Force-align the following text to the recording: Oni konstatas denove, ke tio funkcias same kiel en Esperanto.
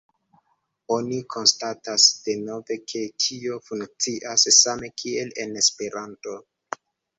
Oni 0.93 1.19
konstatas 1.33 2.05
denove, 2.29 2.79
ke 2.93 3.03
tio 3.27 3.59
funkcias 3.69 4.49
same 4.63 4.93
kiel 5.05 5.33
en 5.47 5.57
Esperanto. 5.65 6.39